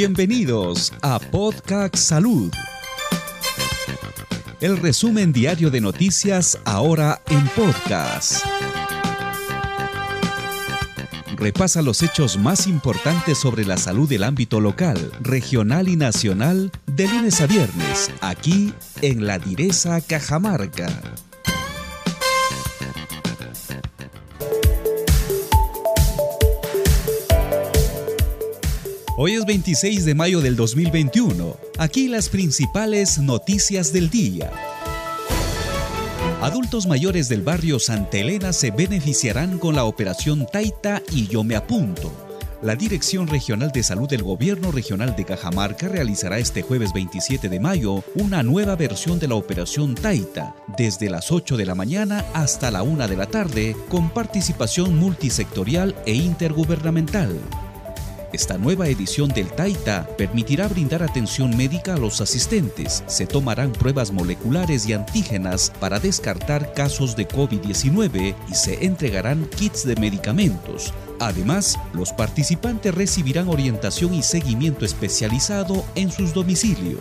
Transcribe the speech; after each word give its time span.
Bienvenidos 0.00 0.92
a 1.02 1.18
Podcast 1.18 1.96
Salud. 1.96 2.52
El 4.60 4.76
resumen 4.76 5.32
diario 5.32 5.70
de 5.70 5.80
noticias 5.80 6.56
ahora 6.64 7.20
en 7.28 7.44
podcast. 7.48 8.46
Repasa 11.34 11.82
los 11.82 12.04
hechos 12.04 12.38
más 12.38 12.68
importantes 12.68 13.38
sobre 13.38 13.64
la 13.64 13.76
salud 13.76 14.08
del 14.08 14.22
ámbito 14.22 14.60
local, 14.60 15.10
regional 15.20 15.88
y 15.88 15.96
nacional 15.96 16.70
de 16.86 17.08
lunes 17.08 17.40
a 17.40 17.48
viernes, 17.48 18.12
aquí 18.20 18.72
en 19.02 19.26
La 19.26 19.40
Direza 19.40 20.00
Cajamarca. 20.00 20.86
Hoy 29.20 29.32
es 29.32 29.44
26 29.46 30.04
de 30.04 30.14
mayo 30.14 30.40
del 30.40 30.54
2021. 30.54 31.56
Aquí 31.76 32.06
las 32.06 32.28
principales 32.28 33.18
noticias 33.18 33.92
del 33.92 34.10
día. 34.10 34.52
Adultos 36.40 36.86
mayores 36.86 37.28
del 37.28 37.42
barrio 37.42 37.80
Santa 37.80 38.18
Elena 38.18 38.52
se 38.52 38.70
beneficiarán 38.70 39.58
con 39.58 39.74
la 39.74 39.86
operación 39.86 40.46
Taita 40.46 41.02
y 41.10 41.26
Yo 41.26 41.42
Me 41.42 41.56
Apunto. 41.56 42.12
La 42.62 42.76
Dirección 42.76 43.26
Regional 43.26 43.72
de 43.72 43.82
Salud 43.82 44.08
del 44.08 44.22
Gobierno 44.22 44.70
Regional 44.70 45.16
de 45.16 45.24
Cajamarca 45.24 45.88
realizará 45.88 46.38
este 46.38 46.62
jueves 46.62 46.92
27 46.92 47.48
de 47.48 47.58
mayo 47.58 48.04
una 48.14 48.44
nueva 48.44 48.76
versión 48.76 49.18
de 49.18 49.26
la 49.26 49.34
operación 49.34 49.96
Taita, 49.96 50.54
desde 50.76 51.10
las 51.10 51.32
8 51.32 51.56
de 51.56 51.66
la 51.66 51.74
mañana 51.74 52.24
hasta 52.34 52.70
la 52.70 52.84
1 52.84 53.08
de 53.08 53.16
la 53.16 53.26
tarde, 53.26 53.76
con 53.88 54.10
participación 54.10 54.96
multisectorial 54.96 55.96
e 56.06 56.14
intergubernamental. 56.14 57.36
Esta 58.32 58.58
nueva 58.58 58.88
edición 58.88 59.30
del 59.30 59.48
Taita 59.48 60.06
permitirá 60.18 60.68
brindar 60.68 61.02
atención 61.02 61.56
médica 61.56 61.94
a 61.94 61.96
los 61.96 62.20
asistentes. 62.20 63.02
Se 63.06 63.26
tomarán 63.26 63.72
pruebas 63.72 64.12
moleculares 64.12 64.86
y 64.86 64.92
antígenas 64.92 65.72
para 65.80 65.98
descartar 65.98 66.74
casos 66.74 67.16
de 67.16 67.26
COVID-19 67.26 68.34
y 68.50 68.54
se 68.54 68.84
entregarán 68.84 69.46
kits 69.56 69.84
de 69.86 69.96
medicamentos. 69.96 70.92
Además, 71.20 71.78
los 71.94 72.12
participantes 72.12 72.94
recibirán 72.94 73.48
orientación 73.48 74.12
y 74.12 74.22
seguimiento 74.22 74.84
especializado 74.84 75.84
en 75.94 76.12
sus 76.12 76.34
domicilios 76.34 77.00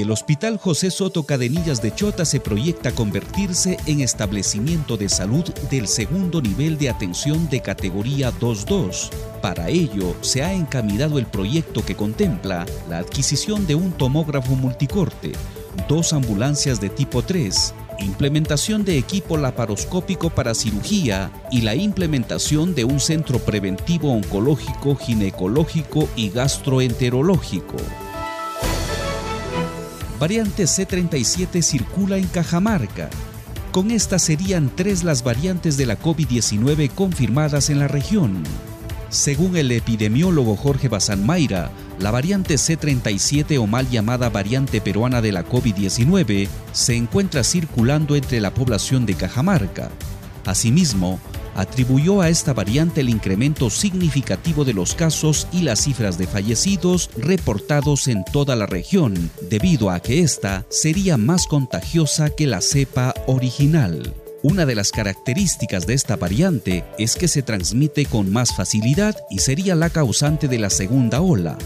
el 0.00 0.10
Hospital 0.10 0.56
José 0.56 0.90
Soto 0.90 1.24
Cadenillas 1.24 1.82
de 1.82 1.94
Chota 1.94 2.24
se 2.24 2.40
proyecta 2.40 2.92
convertirse 2.92 3.76
en 3.86 4.00
establecimiento 4.00 4.96
de 4.96 5.08
salud 5.08 5.44
del 5.70 5.88
segundo 5.88 6.40
nivel 6.40 6.78
de 6.78 6.90
atención 6.90 7.48
de 7.48 7.60
categoría 7.60 8.32
2.2. 8.32 9.10
Para 9.42 9.68
ello, 9.68 10.14
se 10.20 10.42
ha 10.42 10.52
encaminado 10.52 11.18
el 11.18 11.26
proyecto 11.26 11.84
que 11.84 11.96
contempla 11.96 12.66
la 12.88 12.98
adquisición 12.98 13.66
de 13.66 13.74
un 13.74 13.92
tomógrafo 13.92 14.54
multicorte, 14.54 15.32
dos 15.88 16.12
ambulancias 16.12 16.80
de 16.80 16.88
tipo 16.88 17.22
3, 17.22 17.74
implementación 18.00 18.84
de 18.84 18.96
equipo 18.96 19.36
laparoscópico 19.36 20.30
para 20.30 20.54
cirugía 20.54 21.30
y 21.50 21.62
la 21.62 21.74
implementación 21.74 22.74
de 22.74 22.84
un 22.84 23.00
centro 23.00 23.38
preventivo 23.38 24.12
oncológico, 24.12 24.94
ginecológico 24.94 26.08
y 26.16 26.30
gastroenterológico 26.30 27.76
variante 30.20 30.64
C37 30.64 31.62
circula 31.62 32.18
en 32.18 32.26
Cajamarca. 32.26 33.08
Con 33.72 33.90
estas 33.90 34.20
serían 34.20 34.70
tres 34.76 35.02
las 35.02 35.24
variantes 35.24 35.78
de 35.78 35.86
la 35.86 35.98
COVID-19 35.98 36.90
confirmadas 36.90 37.70
en 37.70 37.78
la 37.78 37.88
región. 37.88 38.42
Según 39.08 39.56
el 39.56 39.72
epidemiólogo 39.72 40.56
Jorge 40.56 40.88
Bazán 40.88 41.24
Mayra, 41.24 41.70
la 41.98 42.10
variante 42.10 42.56
C37 42.56 43.58
o 43.58 43.66
mal 43.66 43.88
llamada 43.88 44.28
variante 44.28 44.82
peruana 44.82 45.22
de 45.22 45.32
la 45.32 45.42
COVID-19 45.42 46.48
se 46.72 46.96
encuentra 46.96 47.42
circulando 47.42 48.14
entre 48.14 48.40
la 48.40 48.52
población 48.52 49.06
de 49.06 49.14
Cajamarca. 49.14 49.88
Asimismo, 50.44 51.18
atribuyó 51.54 52.20
a 52.20 52.28
esta 52.28 52.52
variante 52.52 53.00
el 53.00 53.08
incremento 53.08 53.70
significativo 53.70 54.64
de 54.64 54.74
los 54.74 54.94
casos 54.94 55.46
y 55.52 55.62
las 55.62 55.80
cifras 55.80 56.18
de 56.18 56.26
fallecidos 56.26 57.10
reportados 57.16 58.08
en 58.08 58.24
toda 58.24 58.56
la 58.56 58.66
región, 58.66 59.30
debido 59.48 59.90
a 59.90 60.00
que 60.00 60.20
esta 60.20 60.66
sería 60.68 61.16
más 61.16 61.46
contagiosa 61.46 62.30
que 62.30 62.46
la 62.46 62.60
cepa 62.60 63.14
original. 63.26 64.14
Una 64.42 64.64
de 64.64 64.74
las 64.74 64.90
características 64.90 65.86
de 65.86 65.94
esta 65.94 66.16
variante 66.16 66.84
es 66.98 67.14
que 67.14 67.28
se 67.28 67.42
transmite 67.42 68.06
con 68.06 68.32
más 68.32 68.54
facilidad 68.56 69.14
y 69.28 69.40
sería 69.40 69.74
la 69.74 69.90
causante 69.90 70.48
de 70.48 70.58
la 70.58 70.70
segunda 70.70 71.20
ola, 71.20 71.58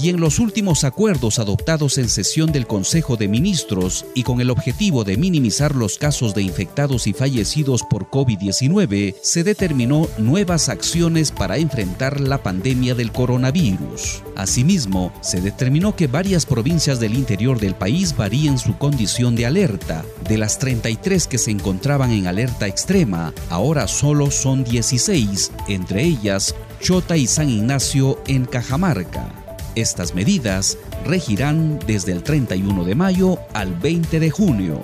y 0.00 0.08
en 0.08 0.20
los 0.20 0.38
últimos 0.38 0.84
acuerdos 0.84 1.38
adoptados 1.38 1.98
en 1.98 2.08
sesión 2.08 2.52
del 2.52 2.66
Consejo 2.66 3.16
de 3.16 3.28
Ministros 3.28 4.06
y 4.14 4.22
con 4.22 4.40
el 4.40 4.50
objetivo 4.50 5.04
de 5.04 5.16
minimizar 5.16 5.74
los 5.74 5.98
casos 5.98 6.34
de 6.34 6.42
infectados 6.42 7.06
y 7.06 7.12
fallecidos 7.12 7.82
por 7.82 8.08
COVID-19, 8.08 9.14
se 9.20 9.44
determinó 9.44 10.08
nuevas 10.16 10.68
acciones 10.68 11.30
para 11.30 11.58
enfrentar 11.58 12.20
la 12.20 12.42
pandemia 12.42 12.94
del 12.94 13.12
coronavirus. 13.12 14.22
Asimismo, 14.36 15.12
se 15.20 15.40
determinó 15.40 15.94
que 15.96 16.06
varias 16.06 16.46
provincias 16.46 16.98
del 16.98 17.14
interior 17.14 17.60
del 17.60 17.74
país 17.74 18.16
varíen 18.16 18.58
su 18.58 18.78
condición 18.78 19.36
de 19.36 19.46
alerta. 19.46 20.04
De 20.26 20.38
las 20.38 20.58
33 20.58 21.26
que 21.26 21.38
se 21.38 21.50
encontraban 21.50 22.10
en 22.12 22.26
alerta 22.26 22.66
extrema, 22.66 23.34
ahora 23.50 23.86
solo 23.86 24.30
son 24.30 24.64
16, 24.64 25.52
entre 25.68 26.04
ellas 26.04 26.54
Chota 26.80 27.18
y 27.18 27.26
San 27.26 27.50
Ignacio 27.50 28.18
en 28.26 28.46
Cajamarca. 28.46 29.39
Estas 29.74 30.14
medidas 30.14 30.78
regirán 31.04 31.78
desde 31.86 32.12
el 32.12 32.22
31 32.22 32.84
de 32.84 32.94
mayo 32.94 33.38
al 33.54 33.74
20 33.74 34.18
de 34.18 34.30
junio. 34.30 34.80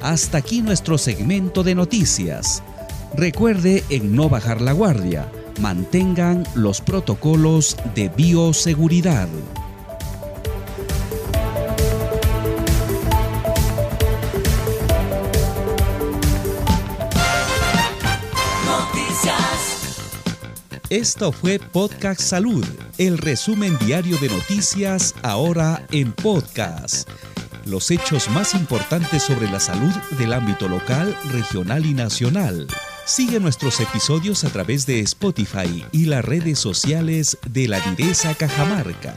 Hasta 0.00 0.38
aquí 0.38 0.62
nuestro 0.62 0.98
segmento 0.98 1.64
de 1.64 1.74
noticias. 1.74 2.62
Recuerde 3.16 3.82
en 3.90 4.14
no 4.14 4.28
bajar 4.28 4.60
la 4.60 4.72
guardia. 4.72 5.28
Mantengan 5.60 6.44
los 6.54 6.80
protocolos 6.80 7.76
de 7.96 8.10
bioseguridad. 8.10 9.28
Esto 20.90 21.32
fue 21.32 21.58
Podcast 21.58 22.20
Salud, 22.20 22.64
el 22.96 23.18
resumen 23.18 23.76
diario 23.84 24.16
de 24.18 24.28
noticias 24.28 25.16
ahora 25.22 25.84
en 25.90 26.12
podcast. 26.12 27.10
Los 27.64 27.90
hechos 27.90 28.30
más 28.30 28.54
importantes 28.54 29.24
sobre 29.24 29.50
la 29.50 29.58
salud 29.58 29.90
del 30.16 30.32
ámbito 30.32 30.68
local, 30.68 31.18
regional 31.32 31.84
y 31.86 31.92
nacional. 31.92 32.68
Sigue 33.04 33.40
nuestros 33.40 33.80
episodios 33.80 34.44
a 34.44 34.50
través 34.50 34.86
de 34.86 35.00
Spotify 35.00 35.84
y 35.90 36.04
las 36.04 36.24
redes 36.24 36.60
sociales 36.60 37.36
de 37.50 37.66
la 37.66 37.80
Direza 37.80 38.36
Cajamarca. 38.36 39.16